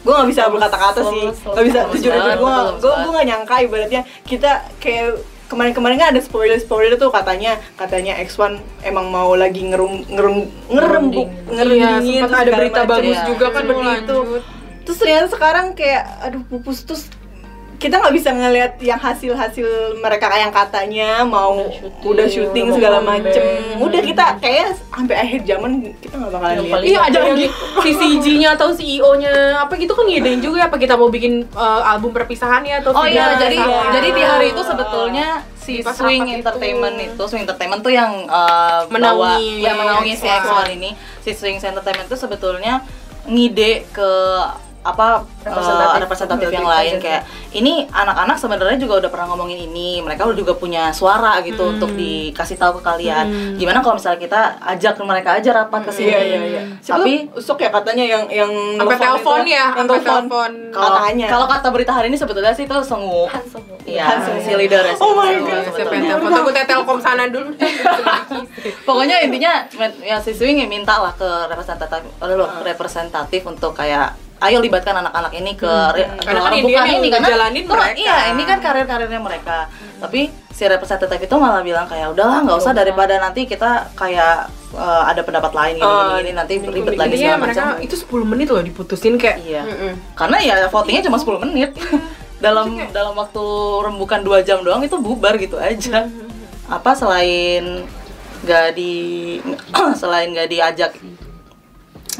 gue 0.00 0.08
nggak 0.08 0.28
bisa 0.28 0.48
berkata-kata 0.48 1.00
sih 1.04 1.22
nggak 1.28 1.64
bisa 1.66 1.78
jujur 1.92 2.08
banget, 2.10 2.40
gue 2.40 2.52
gue 2.80 2.92
gue 2.96 3.10
nggak 3.12 3.28
nyangka 3.28 3.54
ibaratnya 3.60 4.00
kita 4.24 4.50
kayak 4.80 5.20
kemarin-kemarin 5.44 6.00
kan 6.00 6.08
ada 6.08 6.22
spoiler 6.22 6.56
spoiler 6.56 6.96
tuh 6.96 7.12
katanya 7.12 7.60
katanya 7.76 8.16
X1 8.16 8.56
emang 8.80 9.12
mau 9.12 9.36
lagi 9.36 9.60
ngerum 9.60 10.08
ngerum 10.08 10.36
ngerembuk 10.72 11.28
Iya, 11.28 11.52
ngerundingin 11.52 12.22
sempat 12.24 12.40
ada 12.40 12.52
berita 12.56 12.80
bagus 12.88 13.12
Iya. 13.12 13.26
juga 13.28 13.46
kan 13.50 13.62
Seperti 13.62 13.76
mau 13.76 13.92
itu. 13.92 14.18
Terus 14.90 15.06
ternyata 15.06 15.30
sekarang 15.30 15.66
kayak 15.78 16.02
aduh 16.18 16.42
pupus 16.50 16.82
terus 16.82 17.06
kita 17.80 17.96
nggak 17.96 18.12
bisa 18.12 18.28
ngelihat 18.34 18.72
yang 18.82 19.00
hasil-hasil 19.00 19.96
mereka 20.04 20.28
yang 20.36 20.52
katanya 20.52 21.24
mau 21.24 21.64
udah 22.04 22.26
syuting, 22.28 22.68
udah 22.68 22.76
segala 22.76 22.98
mau 23.00 23.16
macem 23.16 23.40
udah 23.80 24.00
kita 24.04 24.24
kayak 24.36 24.76
sampai 24.92 25.16
akhir 25.16 25.40
zaman 25.46 25.94
kita 25.96 26.14
nggak 26.18 26.32
bakalan 26.34 26.54
Yang 26.58 26.66
lihat 26.66 26.82
Iya 26.84 26.98
ada 27.06 27.18
yang 27.24 27.38
si 27.86 27.90
CG-nya 27.96 28.48
atau 28.58 28.68
CEO-nya 28.74 29.64
apa 29.64 29.78
gitu 29.78 29.96
kan 29.96 30.04
ngidein 30.10 30.42
juga 30.44 30.60
ya 30.60 30.66
apa 30.68 30.76
kita 30.76 30.98
mau 30.98 31.08
bikin 31.08 31.48
uh, 31.56 31.80
album 31.86 32.12
perpisahannya 32.12 32.84
atau 32.84 32.92
Oh 32.92 33.06
iya, 33.08 33.38
jadi 33.40 33.56
Sama. 33.56 33.94
jadi 33.96 34.08
di 34.12 34.22
hari 34.26 34.46
itu 34.52 34.60
sebetulnya 34.60 35.26
si 35.56 35.80
Swing 35.80 36.26
itu. 36.28 36.36
Entertainment 36.42 36.96
itu. 37.00 37.22
Swing 37.30 37.48
Entertainment 37.48 37.80
tuh 37.80 37.94
yang 37.96 38.28
uh, 38.28 38.84
bawa 38.90 39.38
Menaungi 39.38 39.64
ya 39.64 39.72
menaungi 39.72 40.12
si 40.18 40.26
X1. 40.28 40.44
X1 40.44 40.68
ini. 40.76 40.90
Si 41.24 41.30
Swing 41.32 41.56
Entertainment 41.56 42.12
itu 42.12 42.18
sebetulnya 42.20 42.84
ngide 43.24 43.88
ke 43.88 44.12
apa 44.80 45.20
Representatif. 45.40 45.92
uh, 45.92 46.00
representatif 46.00 46.48
yang 46.50 46.64
lain 46.64 46.94
kayak 46.96 47.22
ini 47.52 47.84
anak-anak 47.86 48.34
sebenarnya 48.34 48.76
juga 48.76 48.94
udah 48.98 49.10
pernah 49.10 49.26
ngomongin 49.28 49.60
ini 49.62 50.00
mereka 50.00 50.24
juga 50.30 50.52
punya 50.52 50.88
suara 50.90 51.36
gitu 51.40 51.60
Hmm. 51.60 51.76
untuk 51.76 51.92
dikasih 51.92 52.56
tahu 52.56 52.80
ke 52.80 52.82
kalian 52.82 53.26
gimana 53.54 53.78
kalau 53.78 53.94
misalnya 53.94 54.16
kita 54.18 54.40
ajak 54.58 54.96
mereka 55.00 55.36
aja 55.36 55.50
rapat 55.54 55.80
ke 55.82 55.92
sini 55.92 56.08
Iya 56.08 56.20
iya 56.22 56.40
iya. 56.42 56.62
tapi 56.78 57.28
Tapi 57.28 57.36
usuk 57.36 57.56
ya 57.56 57.68
katanya 57.68 58.02
yang 58.02 58.24
yang 58.26 58.48
sampai 58.76 58.96
telepon 58.96 59.40
ya, 59.42 59.66
yang 59.70 59.84
telepon. 59.86 60.22
telepon. 60.24 60.50
kalau 60.70 60.96
Katanya. 60.98 61.26
kalau 61.28 61.46
kata 61.46 61.68
berita 61.68 61.92
hari 61.92 62.06
ini 62.08 62.16
sebetulnya 62.16 62.50
sih 62.50 62.64
itu 62.64 62.76
sengu 62.80 63.28
Iya, 63.80 64.04
Hansu. 64.06 64.30
si 64.38 64.52
leader 64.54 64.80
ya, 64.82 64.92
si 64.92 65.00
Oh 65.00 65.12
my 65.14 65.32
God. 65.40 65.72
Siapa 65.72 65.88
yang 65.90 66.04
telepon? 66.06 66.30
Takutnya 66.30 66.64
telkom 66.64 66.98
sana 67.00 67.24
dulu. 67.26 67.48
Pokoknya 68.86 69.16
intinya 69.20 69.64
ya 70.00 70.16
si 70.18 70.30
Swing 70.30 70.60
minta 70.66 71.00
lah 71.00 71.12
ke 71.12 71.26
representatif 71.48 72.04
loh, 72.20 72.50
representatif 72.60 73.42
untuk 73.42 73.72
kayak 73.72 74.14
ayo 74.40 74.58
libatkan 74.58 74.96
anak-anak 74.96 75.32
ini 75.34 75.52
ke, 75.52 75.68
ke 75.68 76.02
Karena 76.24 76.40
kan 76.40 76.52
ini 76.54 76.72
yang 76.72 76.88
ini 76.88 77.08
karena 77.08 77.28
ngejalanin 77.28 77.62
tuh, 77.62 77.76
mereka. 77.76 77.96
iya 77.96 78.16
ini 78.32 78.42
kan 78.44 78.58
karir-karirnya 78.58 79.20
mereka. 79.20 79.58
Tapi 80.00 80.20
si 80.48 80.64
representatif 80.64 81.20
itu 81.20 81.36
malah 81.36 81.60
bilang 81.60 81.84
kayak 81.84 82.12
udahlah 82.12 82.40
nggak 82.44 82.56
usah 82.56 82.72
daripada 82.72 83.20
nanti 83.20 83.44
kita 83.44 83.92
kayak 83.92 84.48
uh, 84.72 85.04
ada 85.04 85.20
pendapat 85.20 85.52
lain 85.52 85.74
gini, 85.76 85.84
Oh, 85.84 86.16
gini, 86.16 86.16
gini, 86.18 86.30
nanti 86.32 86.54
ribet 86.56 86.96
lagi 86.96 87.14
segala 87.16 87.36
macam. 87.38 87.66
itu 87.80 87.94
10 87.96 88.32
menit 88.32 88.48
loh 88.48 88.64
diputusin 88.64 89.14
kayak. 89.16 89.36
Iya. 89.44 89.62
Mm-mm. 89.62 89.92
karena 90.16 90.36
ya 90.40 90.54
votingnya 90.68 91.04
cuma 91.04 91.20
10 91.20 91.44
menit. 91.44 91.70
Dalam 92.40 92.72
dalam 92.88 93.12
waktu 93.12 93.44
rembukan 93.84 94.24
dua 94.24 94.40
jam 94.40 94.64
doang 94.64 94.80
itu 94.80 94.96
bubar 94.96 95.36
gitu 95.36 95.60
aja. 95.60 96.08
Apa 96.64 96.96
selain 96.96 97.84
nggak 98.40 98.66
di 98.72 98.92
selain 100.00 100.32
nggak 100.32 100.48
diajak 100.48 100.96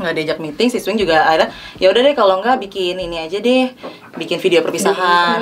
nggak 0.01 0.15
diajak 0.17 0.39
meeting 0.41 0.69
si 0.69 0.81
swing 0.81 0.97
juga 0.97 1.23
ada 1.23 1.53
ya 1.77 1.93
udah 1.93 2.01
deh 2.01 2.15
kalau 2.17 2.41
nggak 2.41 2.57
bikin 2.59 2.97
ini 2.97 3.21
aja 3.21 3.39
deh 3.39 3.71
bikin 4.17 4.41
video 4.41 4.61
perpisahan 4.61 5.41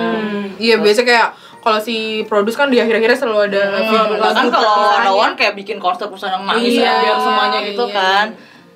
Iya 0.58 0.82
biasa 0.82 1.06
kayak 1.06 1.28
kalau 1.62 1.78
si 1.78 2.26
produs 2.26 2.58
kan 2.58 2.66
di 2.66 2.78
akhir-akhirnya 2.78 3.18
selalu 3.18 3.40
ada 3.50 3.62
Hmm, 3.78 4.18
bahkan 4.18 4.46
kalau. 4.50 4.98
Dawan 4.98 5.32
kayak 5.38 5.54
bikin 5.54 5.78
konser 5.78 6.10
perusahaan 6.10 6.34
yang 6.34 6.46
nangis 6.46 6.74
Iya, 6.74 6.82
ya, 6.82 6.94
biar 6.98 7.16
semuanya 7.22 7.58
gitu 7.62 7.84
iya. 7.86 7.94
kan 7.94 8.26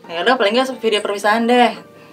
ya 0.03 0.19
udah 0.23 0.35
paling 0.35 0.53
nggak 0.59 0.71
video 0.83 0.99
perpisahan 0.99 1.47
deh 1.47 1.73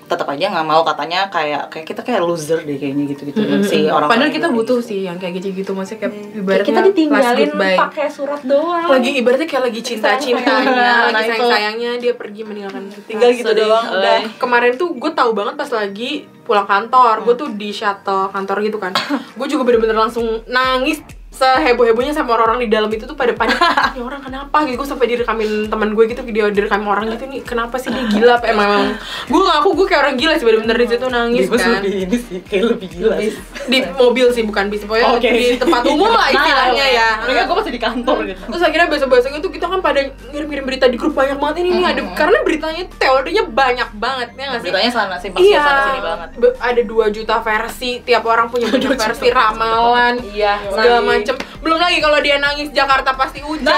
tetap 0.10 0.26
aja 0.26 0.50
nggak 0.50 0.66
mau 0.66 0.82
katanya 0.82 1.30
kayak 1.30 1.70
kayak 1.70 1.86
kita 1.86 2.02
kayak 2.02 2.26
loser 2.26 2.66
deh 2.66 2.76
kayaknya 2.76 3.14
gitu 3.14 3.30
gitu 3.30 3.40
si 3.62 3.86
orang 3.86 4.10
Padahal 4.10 4.34
kita 4.34 4.50
butuh 4.50 4.82
sih 4.82 5.06
yang 5.06 5.22
kayak 5.22 5.38
gitu-gitu 5.38 5.78
maksudnya 5.78 6.10
kayak 6.10 6.34
ibaratnya 6.34 6.66
kita 6.66 6.82
ditinggalin 6.90 7.50
pakai 7.78 8.08
surat 8.10 8.42
doang 8.42 8.90
lagi 8.90 9.10
ibaratnya 9.14 9.46
kayak 9.46 9.64
lagi 9.70 9.82
cinta-cintanya, 9.86 10.74
Nah, 10.74 11.14
lagi 11.14 11.30
itu. 11.30 11.38
sayang-sayangnya 11.38 11.92
dia 12.02 12.14
pergi 12.18 12.42
meninggalkan 12.42 12.90
kita. 12.90 13.06
Tinggal 13.06 13.30
gitu 13.32 13.52
Sedih. 13.54 13.70
doang, 13.70 13.86
udah. 13.86 14.18
Kemarin 14.42 14.72
tuh 14.76 14.90
gue 14.98 15.12
tahu 15.14 15.32
banget 15.38 15.54
pas 15.54 15.70
lagi 15.70 16.12
pulang 16.42 16.66
kantor, 16.66 17.16
gue 17.22 17.36
tuh 17.38 17.50
di 17.54 17.70
shuttle 17.70 18.34
kantor 18.34 18.58
gitu 18.66 18.78
kan. 18.82 18.92
gue 19.38 19.48
juga 19.48 19.62
bener-bener 19.62 19.94
langsung 19.94 20.42
nangis 20.50 20.98
seheboh-hebohnya 21.40 22.12
sama 22.12 22.36
orang-orang 22.36 22.68
di 22.68 22.70
dalam 22.70 22.92
itu 22.92 23.08
tuh 23.08 23.16
pada 23.16 23.32
panik 23.32 23.56
ini 23.96 24.04
orang 24.04 24.20
kenapa? 24.20 24.68
Gitu. 24.68 24.76
Gue 24.76 24.88
sampai 24.88 25.08
direkamin 25.08 25.72
teman 25.72 25.96
gue 25.96 26.04
gitu 26.12 26.22
dia 26.28 26.52
direkam 26.52 26.84
orang 26.84 27.08
gitu 27.16 27.24
nih 27.32 27.40
kenapa 27.48 27.80
sih 27.80 27.88
dia 27.88 28.04
gila? 28.12 28.34
Apa 28.44 28.52
emang 28.52 28.68
emang. 28.68 28.86
Gue 29.32 29.42
ngaku 29.48 29.70
gue 29.80 29.86
kayak 29.88 30.02
orang 30.04 30.16
gila 30.20 30.34
sih 30.36 30.46
bener-bener 30.46 30.78
di 30.78 30.88
situ 30.92 31.06
nangis 31.08 31.46
Bebas 31.48 31.62
kan. 31.64 31.72
lebih 31.80 31.94
ini 32.04 32.18
sih 32.20 32.38
kayak 32.44 32.64
lebih 32.76 32.88
gila 32.92 33.16
sih. 33.24 33.34
di 33.70 33.80
mobil 33.96 34.26
sih 34.36 34.44
bukan 34.44 34.66
bis 34.68 34.84
pokoknya 34.84 35.08
Oke. 35.16 35.30
di 35.30 35.46
tempat 35.56 35.82
umum 35.88 36.12
lah 36.12 36.28
istilahnya 36.36 36.86
ya. 36.92 37.10
Mereka 37.24 37.42
gue 37.48 37.56
masih 37.64 37.74
di 37.74 37.82
kantor 37.82 38.18
gitu. 38.28 38.42
terus 38.52 38.64
akhirnya 38.66 38.88
besok-besoknya 38.92 39.40
tuh 39.40 39.52
kita 39.56 39.66
kan 39.72 39.80
pada 39.80 40.00
ngirim-ngirim 40.36 40.66
berita 40.68 40.86
di 40.92 40.98
grup 41.00 41.16
banyak 41.16 41.40
banget 41.40 41.56
ini 41.64 41.70
nih 41.80 41.86
ada 41.88 42.02
karena 42.18 42.38
beritanya 42.44 42.84
teorinya 43.00 43.44
banyak 43.48 43.90
banget 43.96 44.28
ya 44.36 44.46
nggak 44.52 44.62
sih? 44.62 44.70
Beritanya 44.70 44.92
sana 44.92 45.16
sih 45.22 45.30
iya. 45.40 45.62
sana 45.64 45.80
sini 45.88 46.02
banget. 46.04 46.30
Ada 46.60 46.82
2 46.84 47.16
juta 47.16 47.36
versi 47.40 47.92
tiap 48.04 48.24
orang 48.28 48.52
punya 48.52 48.68
versi 49.00 49.28
ramalan 49.32 50.20
iya 50.34 50.60
segala 50.68 51.00
nah, 51.00 51.06
macem 51.30 51.62
belum 51.62 51.78
lagi 51.78 51.98
kalau 52.02 52.18
dia 52.20 52.42
nangis 52.42 52.74
Jakarta 52.74 53.14
pasti 53.14 53.40
hujan. 53.40 53.70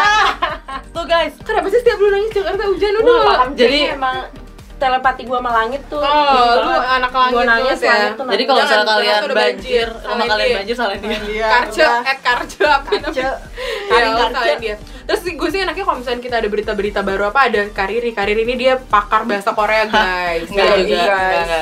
Tuh 0.96 1.04
guys, 1.04 1.36
kenapa 1.44 1.68
sih 1.68 1.80
setiap 1.80 2.00
lu 2.00 2.08
nangis 2.08 2.32
Jakarta 2.32 2.64
hujan? 2.64 2.94
Udah 2.98 3.52
Jadi- 3.52 3.92
emang 3.92 4.18
telepati 4.82 5.22
gua 5.24 5.38
sama 5.38 5.52
langit 5.54 5.82
tuh 5.86 6.02
Oh, 6.02 6.52
lu 6.58 6.72
anak 6.74 7.12
langit 7.14 7.34
Gua 7.34 7.44
nangis 7.46 7.78
ya. 7.78 7.94
langit 7.94 8.12
tuh 8.12 8.26
jadi 8.26 8.34
nangis. 8.34 8.48
kalau 8.48 8.62
misalnya 8.62 8.88
kalian 8.88 9.22
banjir, 9.32 9.88
salahin 9.94 10.28
kalian 10.28 10.50
banjir 10.58 10.76
salah 10.76 10.96
dia. 10.98 11.20
Iya, 11.22 11.48
karce, 11.48 11.80
udah. 11.80 12.02
at 12.04 12.20
karce 12.20 12.62
apa 12.64 12.90
Karce. 12.92 13.22
Ya, 13.22 13.32
salahin 14.28 14.60
dia. 14.60 14.76
Terus 15.02 15.22
gue 15.28 15.50
sih 15.50 15.60
enaknya 15.60 15.84
kalau 15.84 16.00
misalnya 16.00 16.22
kita 16.22 16.36
ada 16.40 16.48
berita-berita 16.48 17.00
baru 17.02 17.24
apa 17.28 17.50
ada 17.50 17.68
Kariri. 17.68 18.12
Kariri 18.12 18.42
ini 18.42 18.56
dia 18.56 18.80
pakar 18.80 19.28
bahasa 19.28 19.52
Korea 19.52 19.84
guys. 19.86 20.48
Enggak 20.48 20.68
Jadi, 20.72 20.88
juga. 20.88 21.18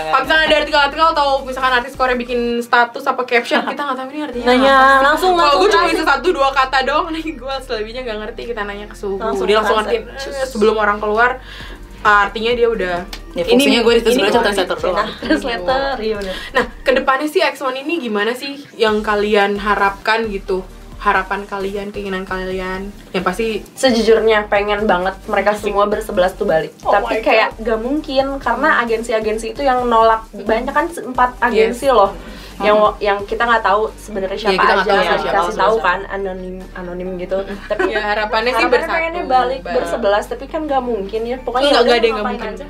Kalau 0.06 0.22
misalnya 0.22 0.44
ada 0.46 0.56
artikel-artikel 0.60 1.08
atau 1.10 1.28
misalkan 1.42 1.74
artis 1.74 1.94
Korea 1.96 2.14
bikin 2.14 2.40
status 2.62 3.02
apa 3.02 3.22
caption 3.26 3.66
kita 3.66 3.82
nggak 3.82 3.98
tahu 3.98 4.08
ini 4.12 4.22
artinya 4.22 4.46
Nanya, 4.46 4.70
apa. 4.70 5.02
langsung, 5.02 5.34
Kalau 5.34 5.56
gue 5.58 5.70
cuma 5.72 5.84
bisa 5.88 6.04
satu 6.06 6.28
dua 6.30 6.50
kata 6.52 6.78
doang 6.86 7.10
nih 7.16 7.26
gue 7.26 7.56
selebihnya 7.66 8.02
nggak 8.06 8.18
ngerti 8.22 8.42
kita 8.46 8.62
nanya 8.62 8.86
ke 8.86 8.94
suhu. 8.94 9.18
Langsung 9.18 9.48
dia 9.48 9.58
langsung 9.58 9.82
ngertiin 9.82 10.04
eh, 10.06 10.46
sebelum 10.46 10.76
orang 10.78 10.98
keluar 11.00 11.42
artinya 12.03 12.51
dia 12.56 12.68
udah 12.72 12.98
Ya 13.38 13.46
fungsinya 13.46 13.86
gue 13.86 13.94
itu 14.01 14.10
sebenarnya 14.10 14.41
translator 14.41 14.77
doang. 14.82 15.10
translator 15.22 15.96
iya 16.01 16.15
bener 16.18 16.36
Nah, 16.50 16.65
ke 16.82 16.91
depannya 16.98 17.29
sih 17.29 17.46
X1 17.46 17.86
ini 17.86 18.01
gimana 18.01 18.34
sih 18.34 18.58
yang 18.74 19.06
kalian 19.06 19.62
harapkan 19.62 20.25
gitu? 20.34 20.65
Harapan 21.00 21.48
kalian, 21.48 21.96
keinginan 21.96 22.27
kalian, 22.27 22.91
yang 23.15 23.24
pasti 23.24 23.63
sejujurnya 23.72 24.51
pengen 24.51 24.84
banget 24.84 25.15
mereka 25.32 25.56
semua 25.56 25.88
bersebelas 25.88 26.36
tuh 26.36 26.44
balik. 26.44 26.75
Oh 26.84 26.91
tapi 26.91 27.24
kayak 27.24 27.56
gak 27.56 27.79
mungkin 27.79 28.36
karena 28.36 28.84
agensi-agensi 28.84 29.56
itu 29.56 29.63
yang 29.63 29.88
nolak. 29.88 30.27
Banyak 30.36 30.74
kan 30.75 30.91
empat 30.91 31.39
agensi 31.39 31.88
loh 31.88 32.12
yang 32.60 32.78
yang 33.00 33.18
kita 33.24 33.39
nggak 33.42 33.62
tahu 33.62 33.82
sebenarnya 33.96 34.36
Iya, 34.36 34.44
siapa 34.46 34.54
kita 34.54 34.63
nggak 34.66 34.75
aja 34.75 34.84
tahu 34.86 34.98
nggak 34.98 35.06
siapa, 35.06 35.24
dikasih 35.24 35.48
siapa. 35.50 35.63
tahu 35.63 35.75
kan 35.80 36.00
anonim 36.08 36.56
anonim 36.74 37.10
gitu 37.16 37.38
tapi 37.72 37.84
ya 37.88 38.00
harapannya 38.06 38.51
sih 38.51 38.56
harapannya 38.58 38.74
bersatu. 38.75 38.94
pengennya 38.94 39.24
balik 39.25 39.62
Ba- 39.62 39.74
bersebelas 39.74 40.25
tapi 40.25 40.46
kan 40.46 40.62
gak 40.66 40.82
mungkin 40.82 41.22
ya 41.24 41.38
pokoknya 41.38 41.70
Nggak, 41.70 41.82
nggak 41.82 41.96
ada 41.96 42.04
yang 42.04 42.16
nggak 42.16 42.28
mungkin. 42.30 42.51
aja. 42.54 42.66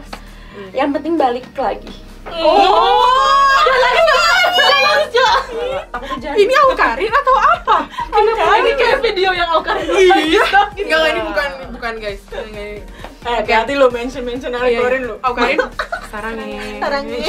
yang 0.71 0.89
penting 0.91 1.13
balik 1.15 1.47
lagi 1.55 1.93
Oh, 2.29 2.69
aku 3.49 3.71
jangan 6.21 6.35
ini 6.35 6.53
Aukarin 6.53 7.09
atau 7.09 7.35
apa? 7.35 7.77
Ini 8.11 8.71
kayak 8.75 8.97
video 9.01 9.31
yang 9.31 9.49
Oka 9.51 9.73
Iya. 9.81 10.43
Enggak, 10.75 11.03
ini 11.07 11.21
bukan 11.23 11.49
bukan 11.73 11.93
guys. 11.97 12.21
Ini. 13.19 13.25
Eh, 13.25 13.35
hati-hati 13.37 13.73
lu 13.73 13.87
mention-mention 13.89 14.49
Iya, 14.49 14.59
Ari 14.59 14.73
keluarin 14.73 15.03
lu. 15.03 15.15
Aukarin 15.19 15.59
sarangnya. 16.07 16.61
Sarangnya. 16.79 17.19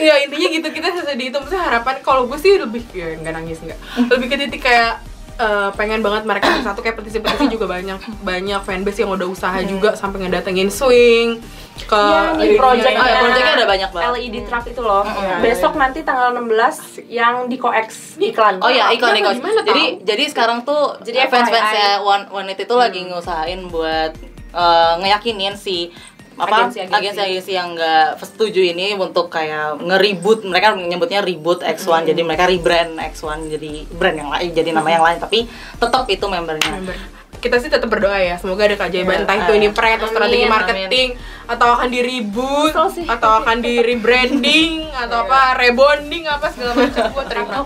ya 0.00 0.14
intinya 0.18 0.48
gitu 0.50 0.68
kita 0.70 0.88
sesedih 0.94 1.28
itu 1.28 1.36
maksudnya 1.36 1.60
harapan 1.62 1.94
kalau 2.00 2.24
gue 2.24 2.38
sih 2.38 2.56
lebih 2.56 2.80
ya 2.90 3.12
nggak 3.14 3.34
nangis 3.34 3.58
nggak 3.58 3.76
lebih 4.08 4.26
ke 4.26 4.36
titik 4.38 4.62
kayak 4.62 4.96
eh, 5.36 5.68
pengen 5.74 6.00
banget 6.00 6.24
mereka 6.24 6.48
bersatu 6.50 6.80
kayak 6.80 6.96
petisi-petisi 6.96 7.46
juga 7.50 7.68
banyak 7.68 7.98
banyak 8.22 8.60
fanbase 8.60 8.98
yang 8.98 9.12
udah 9.12 9.26
usaha 9.26 9.60
juga 9.62 9.92
sampai 9.92 10.24
ngedatengin 10.24 10.68
swing 10.68 11.42
ke 11.80 11.96
Iya, 11.96 12.20
nih 12.34 12.44
ininya 12.46 12.60
project 12.60 12.92
Oh, 12.92 13.06
ya, 13.06 13.16
projectnya 13.18 13.54
ada 13.54 13.66
banyak 13.66 13.90
banget. 13.90 14.08
LED 14.14 14.36
truck 14.44 14.64
itu 14.66 14.80
loh. 14.80 15.00
Iya, 15.00 15.36
Besok 15.40 15.72
nanti 15.74 15.98
tanggal 16.00 16.28
16 16.34 17.08
yang 17.08 17.34
di 17.46 17.56
Coex 17.56 17.88
iklan. 18.18 18.60
Oh 18.60 18.68
ya 18.68 18.88
iklan 18.90 19.16
iklan. 19.16 19.36
Jadi 19.40 19.84
jadi 20.00 20.24
sekarang 20.28 20.60
tuh 20.62 20.96
Jadi 21.00 21.16
jadi 21.18 21.28
fans 21.28 21.48
fans 21.48 21.64
FYI. 21.66 21.76
ya 21.78 21.90
One 22.00 22.24
One 22.30 22.48
It 22.48 22.60
itu 22.60 22.74
lagi 22.74 23.00
ngusahain 23.02 23.64
buat 23.66 24.12
eh, 24.50 24.92
ngeyakinin 24.98 25.54
si 25.54 25.90
apa 26.40 26.72
Agensi-agensi. 26.72 27.52
yang 27.52 27.76
nggak 27.76 28.16
setuju 28.16 28.64
ini 28.64 28.96
untuk 28.96 29.28
kayak 29.28 29.76
ngeribut 29.76 30.40
mereka 30.42 30.72
menyebutnya 30.72 31.20
reboot 31.20 31.60
X1 31.60 32.08
jadi 32.08 32.20
mereka 32.24 32.48
rebrand 32.48 32.96
X1 32.96 33.44
jadi 33.50 33.84
brand 33.92 34.16
yang 34.16 34.30
lain 34.32 34.48
jadi 34.48 34.70
nama 34.72 34.88
yang 34.88 35.04
lain 35.04 35.18
tapi 35.20 35.44
tetap 35.76 36.08
itu 36.08 36.24
membernya. 36.24 36.72
Member. 36.72 36.96
kita 37.40 37.56
sih 37.56 37.68
tetap 37.68 37.88
berdoa 37.88 38.16
ya 38.16 38.36
semoga 38.36 38.64
ada 38.64 38.76
keajaiban 38.76 39.16
Iya, 39.16 39.20
entah 39.24 39.36
itu 39.38 39.52
ini 39.54 39.68
prank 39.68 39.96
atau 39.96 40.08
strategi 40.08 40.44
Amin, 40.44 40.52
marketing 40.52 41.08
atau 41.44 41.68
akan 41.72 41.88
di 41.88 42.00
reboot 42.00 42.72
Kesel 42.72 42.88
sih. 42.92 43.06
atau 43.08 43.30
akan 43.40 43.56
di 43.60 43.74
rebranding 43.80 44.72
atau 45.04 45.24
apa 45.24 45.56
rebonding 45.56 46.24
apa 46.24 46.46
segala 46.48 46.72
macam 46.74 47.04
gue 47.10 47.24
terima. 47.26 47.58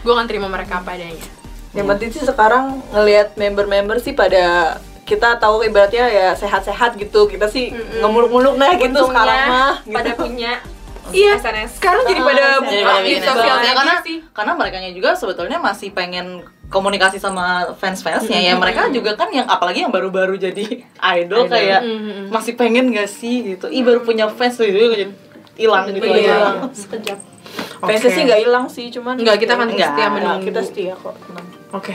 Gue 0.00 0.12
akan 0.12 0.26
terima 0.26 0.46
mereka 0.46 0.78
apa 0.78 0.94
adanya. 0.94 1.26
Yang 1.70 1.86
penting 1.88 2.08
sih 2.10 2.22
sekarang 2.24 2.82
ngelihat 2.90 3.34
member-member 3.34 3.98
sih 3.98 4.10
pada 4.10 4.78
kita 5.10 5.34
tahu 5.36 5.60
ibaratnya 5.60 6.06
ya 6.06 6.28
sehat-sehat 6.32 6.94
gitu. 6.94 7.26
Kita 7.26 7.46
sih 7.46 7.68
ngemuluk-muluk 7.98 8.54
nah 8.54 8.70
gitu 8.72 8.86
Untungnya 8.94 9.10
sekarang 9.18 9.40
mah. 9.48 9.74
Gitu. 9.80 9.90
pada 9.92 10.10
punya 10.14 10.52
Iya, 11.10 11.34
SNS. 11.34 11.82
sekarang 11.82 12.06
jadi 12.06 12.20
pada 12.22 12.44
Ah, 12.46 12.58
buka 12.60 12.70
Jadi 12.70 12.78
di 12.78 12.86
pada 12.86 13.02
bikin 13.02 13.22
sosial 13.26 13.34
itu. 13.34 13.58
media 13.58 13.74
karena 13.74 13.94
sih. 14.00 14.16
karena 14.30 14.52
mereka 14.54 14.76
juga 14.92 15.10
sebetulnya 15.12 15.58
masih 15.58 15.88
pengen 15.90 16.26
komunikasi 16.70 17.18
sama 17.18 17.46
fans-fansnya 17.74 18.38
ya 18.38 18.54
mereka 18.54 18.86
juga 18.88 19.18
kan 19.18 19.26
yang 19.28 19.42
apalagi 19.44 19.82
yang 19.82 19.90
baru-baru 19.90 20.38
jadi 20.38 20.86
idol, 21.18 21.50
kayak 21.50 21.82
Mm-hmm. 21.82 22.30
masih 22.30 22.54
pengen 22.54 22.94
gak 22.94 23.10
sih 23.10 23.42
gitu 23.44 23.66
ih 23.66 23.82
baru 23.82 24.00
punya 24.00 24.30
fans 24.30 24.54
tuh 24.54 24.64
gitu 24.64 24.78
jadi 24.88 25.10
hilang 25.56 25.90
gitu 25.90 26.06
Iya. 26.06 26.14
aja 26.14 26.70
sekejap. 26.70 27.18
Fansnya 27.80 27.98
Oke. 28.04 28.14
sih 28.14 28.22
nggak 28.22 28.40
hilang 28.40 28.66
sih, 28.68 28.86
cuman 28.88 29.14
Enggak, 29.16 29.36
kita 29.40 29.54
kan 29.56 29.66
Enggak, 29.66 29.90
setia 29.90 30.08
menunggu. 30.08 30.44
kita 30.46 30.60
setia 30.62 30.92
kok. 30.94 31.16
Oke. 31.72 31.94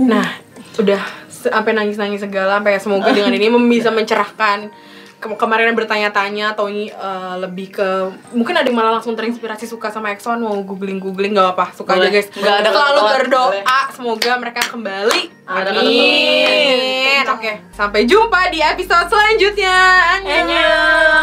Nah, 0.00 0.26
udah 0.74 1.02
sampai 1.48 1.72
nangis-nangis 1.74 2.20
segala 2.22 2.60
sampai 2.60 2.78
semoga 2.78 3.10
dengan 3.10 3.32
ini 3.34 3.48
bisa 3.68 3.90
mencerahkan 3.90 4.70
Kem 5.18 5.34
kemarin 5.34 5.74
bertanya-tanya 5.74 6.54
atau 6.54 6.70
uh, 6.70 6.78
eh, 6.78 7.34
lebih 7.42 7.74
ke 7.74 8.06
mungkin 8.30 8.54
ada 8.54 8.70
yang 8.70 8.78
malah 8.78 9.02
langsung 9.02 9.18
terinspirasi 9.18 9.66
suka 9.66 9.90
sama 9.90 10.14
Exxon 10.14 10.38
mau 10.38 10.54
googling 10.62 11.02
googling 11.02 11.34
nggak 11.34 11.58
apa 11.58 11.74
suka 11.74 11.98
boleh. 11.98 12.06
aja 12.06 12.14
guys. 12.14 12.30
Nggak 12.30 12.54
ada 12.62 12.70
selalu 12.70 13.00
berdoa 13.02 13.50
boleh. 13.50 13.66
semoga 13.90 14.38
mereka 14.38 14.62
kembali. 14.70 15.20
Ada 15.42 15.74
amin. 15.74 17.26
oke 17.26 17.42
okay. 17.42 17.66
sampai 17.74 18.06
jumpa 18.06 18.46
di 18.54 18.62
episode 18.62 19.10
selanjutnya. 19.10 19.74
Annyeong. 20.22 21.18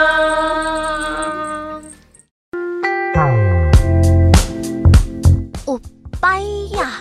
Upaya. 5.72 7.00